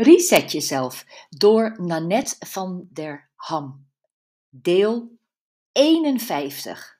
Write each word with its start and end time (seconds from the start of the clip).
Reset 0.00 0.52
jezelf 0.52 1.06
door 1.28 1.82
Nanette 1.82 2.36
van 2.46 2.88
der 2.92 3.30
Ham. 3.34 3.86
Deel 4.48 5.18
51. 5.72 6.98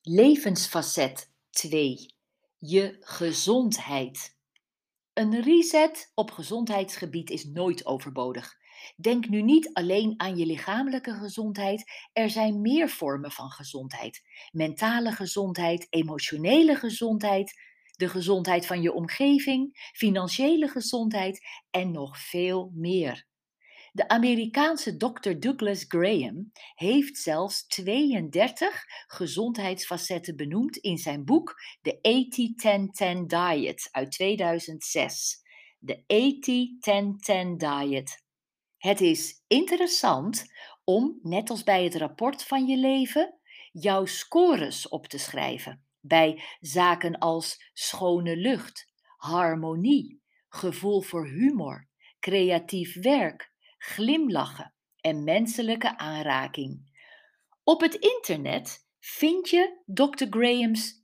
Levensfacet 0.00 1.30
2. 1.50 2.14
Je 2.58 2.96
gezondheid. 3.00 4.36
Een 5.12 5.40
reset 5.42 6.12
op 6.14 6.30
gezondheidsgebied 6.30 7.30
is 7.30 7.44
nooit 7.44 7.86
overbodig. 7.86 8.54
Denk 8.96 9.28
nu 9.28 9.42
niet 9.42 9.72
alleen 9.72 10.14
aan 10.16 10.36
je 10.36 10.46
lichamelijke 10.46 11.14
gezondheid. 11.14 11.90
Er 12.12 12.30
zijn 12.30 12.60
meer 12.60 12.88
vormen 12.88 13.32
van 13.32 13.50
gezondheid: 13.50 14.22
mentale 14.52 15.12
gezondheid, 15.12 15.86
emotionele 15.90 16.74
gezondheid, 16.74 17.73
de 17.96 18.08
gezondheid 18.08 18.66
van 18.66 18.82
je 18.82 18.92
omgeving, 18.92 19.90
financiële 19.92 20.68
gezondheid 20.68 21.46
en 21.70 21.90
nog 21.90 22.18
veel 22.18 22.70
meer. 22.74 23.26
De 23.92 24.08
Amerikaanse 24.08 24.96
dokter 24.96 25.40
Douglas 25.40 25.84
Graham 25.88 26.50
heeft 26.74 27.16
zelfs 27.16 27.66
32 27.66 28.84
gezondheidsfacetten 29.06 30.36
benoemd 30.36 30.76
in 30.76 30.98
zijn 30.98 31.24
boek 31.24 31.54
The 31.82 31.98
80-10-10 33.20 33.26
Diet 33.26 33.88
uit 33.90 34.10
2006. 34.10 35.42
De 35.78 36.02
80-10-10 36.02 37.56
Diet. 37.56 38.22
Het 38.76 39.00
is 39.00 39.42
interessant 39.46 40.44
om, 40.84 41.18
net 41.22 41.50
als 41.50 41.62
bij 41.62 41.84
het 41.84 41.94
rapport 41.94 42.44
van 42.44 42.66
je 42.66 42.76
leven, 42.76 43.38
jouw 43.72 44.04
scores 44.04 44.88
op 44.88 45.06
te 45.06 45.18
schrijven 45.18 45.84
bij 46.06 46.42
zaken 46.60 47.18
als 47.18 47.70
schone 47.72 48.36
lucht, 48.36 48.92
harmonie, 49.16 50.22
gevoel 50.48 51.00
voor 51.00 51.26
humor, 51.26 51.88
creatief 52.20 53.02
werk, 53.02 53.52
glimlachen 53.78 54.74
en 55.00 55.24
menselijke 55.24 55.98
aanraking. 55.98 56.92
Op 57.64 57.80
het 57.80 57.94
internet 57.94 58.86
vind 58.98 59.48
je 59.48 59.82
Dr. 59.86 60.26
Graham's 60.30 61.02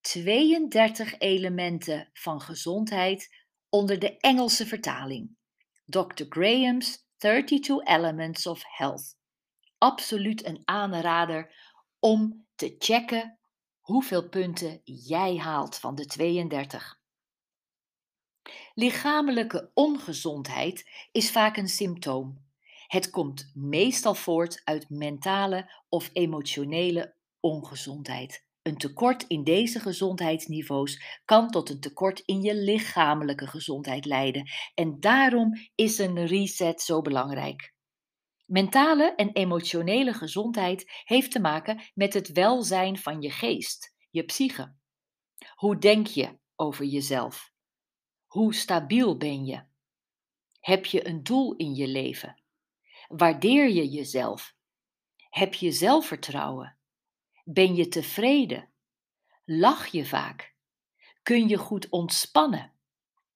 32 0.00 1.18
elementen 1.18 2.10
van 2.12 2.40
gezondheid 2.40 3.46
onder 3.68 3.98
de 3.98 4.16
Engelse 4.16 4.66
vertaling. 4.66 5.36
Dr. 5.84 6.24
Graham's 6.28 7.06
32 7.16 7.84
Elements 7.84 8.46
of 8.46 8.62
Health. 8.66 9.16
Absoluut 9.78 10.44
een 10.44 10.62
aanrader 10.64 11.54
om 11.98 12.46
te 12.54 12.74
checken 12.78 13.38
hoeveel 13.86 14.28
punten 14.28 14.80
jij 14.84 15.36
haalt 15.36 15.76
van 15.76 15.94
de 15.94 16.06
32. 16.06 17.00
Lichamelijke 18.74 19.70
ongezondheid 19.74 20.90
is 21.12 21.30
vaak 21.30 21.56
een 21.56 21.68
symptoom. 21.68 22.44
Het 22.86 23.10
komt 23.10 23.50
meestal 23.54 24.14
voort 24.14 24.60
uit 24.64 24.90
mentale 24.90 25.70
of 25.88 26.10
emotionele 26.12 27.14
ongezondheid. 27.40 28.44
Een 28.62 28.76
tekort 28.76 29.22
in 29.22 29.44
deze 29.44 29.80
gezondheidsniveaus 29.80 31.20
kan 31.24 31.50
tot 31.50 31.70
een 31.70 31.80
tekort 31.80 32.20
in 32.20 32.42
je 32.42 32.54
lichamelijke 32.54 33.46
gezondheid 33.46 34.04
leiden. 34.04 34.50
En 34.74 35.00
daarom 35.00 35.52
is 35.74 35.98
een 35.98 36.26
reset 36.26 36.82
zo 36.82 37.02
belangrijk. 37.02 37.75
Mentale 38.46 39.14
en 39.14 39.32
emotionele 39.32 40.12
gezondheid 40.12 41.02
heeft 41.04 41.30
te 41.30 41.40
maken 41.40 41.82
met 41.94 42.14
het 42.14 42.32
welzijn 42.32 42.98
van 42.98 43.22
je 43.22 43.30
geest, 43.30 43.94
je 44.10 44.22
psyche. 44.24 44.74
Hoe 45.54 45.78
denk 45.78 46.06
je 46.06 46.38
over 46.56 46.84
jezelf? 46.84 47.52
Hoe 48.26 48.54
stabiel 48.54 49.16
ben 49.16 49.44
je? 49.44 49.62
Heb 50.60 50.84
je 50.84 51.08
een 51.08 51.22
doel 51.22 51.54
in 51.56 51.74
je 51.74 51.86
leven? 51.86 52.42
Waardeer 53.08 53.68
je 53.68 53.88
jezelf? 53.88 54.54
Heb 55.30 55.54
je 55.54 55.72
zelfvertrouwen? 55.72 56.78
Ben 57.44 57.74
je 57.74 57.88
tevreden? 57.88 58.68
Lach 59.44 59.86
je 59.86 60.06
vaak? 60.06 60.54
Kun 61.22 61.48
je 61.48 61.56
goed 61.56 61.88
ontspannen? 61.88 62.72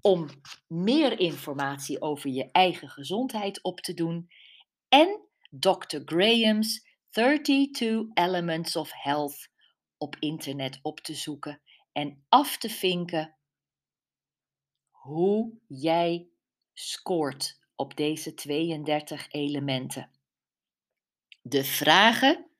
om 0.01 0.29
meer 0.67 1.21
informatie 1.21 2.01
over 2.01 2.31
je 2.31 2.51
eigen 2.51 2.89
gezondheid 2.89 3.63
op 3.63 3.81
te 3.81 3.95
doen 3.95 4.31
en 4.89 5.21
Dr. 5.51 5.99
Graham's 6.05 6.89
32 7.11 8.07
Elements 8.15 8.77
of 8.77 8.91
Health 8.93 9.49
op 9.99 10.17
internet 10.19 10.79
op 10.83 11.01
te 11.01 11.15
zoeken 11.15 11.61
en 11.93 12.25
af 12.29 12.59
te 12.59 12.69
vinken 12.69 13.37
hoe 14.91 15.59
jij 15.67 16.29
scoort 16.73 17.59
op 17.75 17.97
deze 17.97 18.35
32 18.35 19.33
elementen. 19.33 20.11
De 21.43 21.65
vragen: 21.65 22.51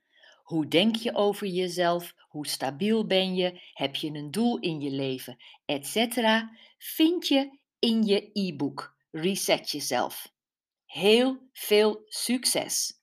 hoe 0.43 0.69
denk 0.69 0.97
je 0.97 1.15
over 1.15 1.47
jezelf? 1.47 2.15
Hoe 2.31 2.47
stabiel 2.47 3.07
ben 3.07 3.35
je? 3.35 3.61
Heb 3.73 3.97
je 3.97 4.11
een 4.11 4.31
doel 4.31 4.59
in 4.59 4.81
je 4.81 4.91
leven? 4.91 5.37
Etc. 5.65 6.17
vind 6.79 7.27
je 7.27 7.59
in 7.79 8.03
je 8.03 8.31
e-book 8.33 8.97
Reset 9.11 9.71
Jezelf. 9.71 10.33
Heel 10.87 11.49
veel 11.53 12.03
succes! 12.07 13.01